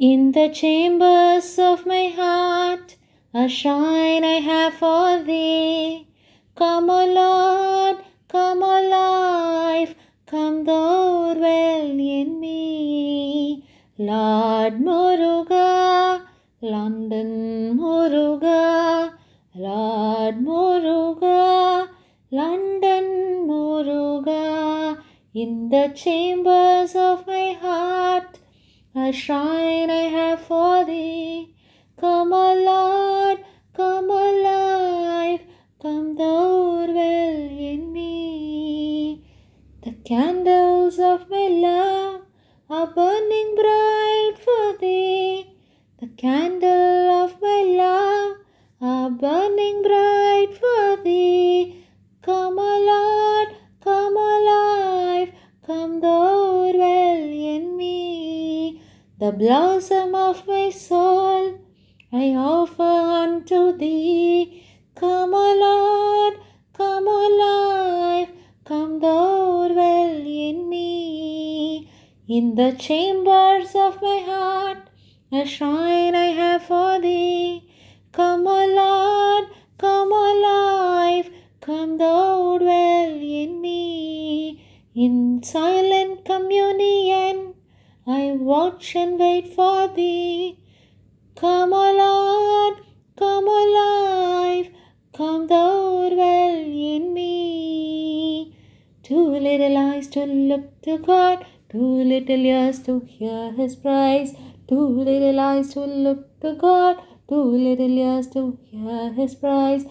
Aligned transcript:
In 0.00 0.30
the 0.30 0.48
chambers 0.48 1.58
of 1.58 1.84
my 1.84 2.06
heart, 2.14 2.94
a 3.34 3.48
shrine 3.48 4.22
I 4.22 4.38
have 4.38 4.74
for 4.74 5.24
thee. 5.24 6.06
Come, 6.54 6.88
O 6.88 7.04
Lord, 7.04 8.04
come, 8.28 8.62
O 8.62 8.80
life, 8.88 9.96
come 10.24 10.62
thou 10.62 11.34
dwell 11.34 11.98
in 11.98 12.38
me. 12.38 13.66
Lord 13.98 14.74
Muruga, 14.74 16.22
London 16.62 17.76
Muruga, 17.76 19.14
Lord 19.56 20.36
Muruga, 20.36 21.88
London 22.30 23.04
Muruga. 23.48 25.02
In 25.34 25.70
the 25.70 25.92
chambers 25.92 26.94
of 26.94 27.26
my 27.26 27.58
heart, 27.60 28.17
a 29.08 29.12
shrine 29.12 29.88
I 29.88 30.04
have 30.16 30.40
for 30.40 30.84
thee. 30.84 31.54
Come, 31.98 32.30
O 32.30 32.48
Lord, 32.70 33.38
come, 33.74 34.10
O 34.10 34.24
life, 34.48 35.40
come 35.80 36.14
thou 36.14 36.84
dwell 36.84 37.38
in 37.70 37.90
me. 37.90 39.24
The 39.82 39.92
candles 40.04 40.98
of 40.98 41.30
my 41.30 41.46
love 41.48 42.20
are 42.68 42.88
burning 42.88 43.54
bright 43.54 44.34
for 44.44 44.76
thee. 44.78 45.56
The 46.00 46.08
candle 46.08 46.67
The 59.20 59.32
blossom 59.32 60.14
of 60.14 60.46
my 60.46 60.70
soul 60.70 61.58
I 62.12 62.36
offer 62.36 62.82
unto 63.24 63.76
thee. 63.76 64.64
Come, 64.94 65.34
O 65.34 65.48
Lord, 65.66 66.34
come, 66.72 67.08
O 67.08 67.22
life, 67.42 68.30
come 68.64 69.00
thou 69.00 69.66
dwell 69.66 70.24
in 70.24 70.68
me. 70.68 71.90
In 72.28 72.54
the 72.54 72.76
chambers 72.78 73.74
of 73.74 74.00
my 74.00 74.22
heart, 74.24 74.88
a 75.32 75.44
shrine 75.44 76.14
I 76.14 76.26
have 76.26 76.62
for 76.62 77.00
thee. 77.00 77.68
Come, 78.12 78.46
O 78.46 78.66
Lord, 78.82 79.50
come, 79.78 80.12
O 80.12 80.26
life, 80.46 81.28
come 81.60 81.98
thou 81.98 82.56
dwell 82.58 83.20
in 83.20 83.60
me. 83.60 84.64
In 84.94 85.42
silent 85.42 86.24
communion, 86.24 87.07
Watch 88.40 88.94
and 88.94 89.18
wait 89.18 89.52
for 89.52 89.88
thee. 89.88 90.60
Come, 91.34 91.72
O 91.72 91.92
Lord, 91.92 92.84
come, 93.16 93.46
O 93.48 93.60
life, 93.78 94.68
come 95.12 95.48
thou 95.48 96.08
dwell 96.08 96.54
in 96.54 97.12
me. 97.12 98.56
Two 99.02 99.30
little 99.30 99.76
eyes 99.76 100.06
to 100.10 100.24
look 100.24 100.80
to 100.82 100.98
God, 100.98 101.46
two 101.68 102.04
little 102.12 102.46
ears 102.46 102.78
to 102.84 103.00
hear 103.00 103.50
His 103.50 103.74
praise. 103.74 104.36
Two 104.68 104.86
little 104.86 105.40
eyes 105.40 105.74
to 105.74 105.80
look 105.80 106.38
to 106.40 106.54
God, 106.54 106.98
two 107.28 107.42
little 107.42 107.98
ears 107.98 108.28
to 108.28 108.56
hear 108.70 109.12
His 109.14 109.34
praise. 109.34 109.84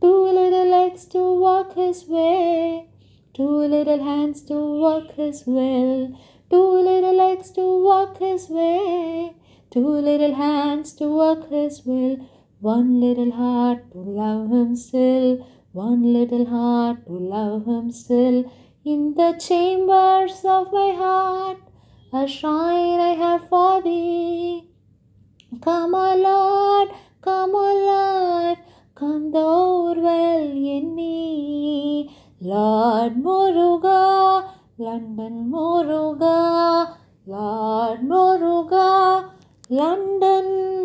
Two 0.00 0.24
little 0.26 0.68
legs 0.68 1.04
to 1.06 1.18
walk 1.18 1.74
His 1.74 2.06
way, 2.06 2.86
two 3.34 3.56
little 3.74 4.04
hands 4.04 4.42
to 4.42 4.54
work 4.80 5.16
His 5.16 5.44
will. 5.46 6.16
Two 6.52 6.70
little 6.86 7.16
legs 7.16 7.50
to 7.52 7.62
walk 7.82 8.18
His 8.18 8.50
way, 8.50 9.34
two 9.70 9.88
little 10.08 10.34
hands 10.34 10.92
to 10.96 11.06
work 11.08 11.48
His 11.48 11.80
will. 11.86 12.28
One 12.60 13.00
little 13.00 13.30
heart 13.32 13.90
to 13.92 13.98
love 13.98 14.50
Him 14.50 14.76
still, 14.76 15.46
one 15.72 16.02
little 16.12 16.44
heart 16.44 17.06
to 17.06 17.12
love 17.12 17.64
Him 17.64 17.90
still. 17.90 18.52
In 18.84 19.14
the 19.14 19.32
chambers 19.40 20.44
of 20.44 20.70
my 20.74 20.90
heart, 21.02 21.56
a 22.12 22.28
shrine 22.28 23.00
I 23.00 23.14
have 23.24 23.48
for 23.48 23.80
thee. 23.80 24.68
Come, 25.62 25.94
O 25.94 26.14
Lord, 26.28 26.90
come, 27.22 27.52
O 27.54 27.68
life, 27.92 28.58
come 28.94 29.32
thou 29.32 29.94
dwell 29.94 30.50
in 30.50 30.94
me. 30.94 32.14
Lord 32.42 33.14
Muruga, 33.24 33.91
London 34.78 35.50
Muruga, 35.52 36.96
Lord 37.26 38.00
Muruga, 38.00 39.30
London 39.68 40.44
Muruga. 40.48 40.81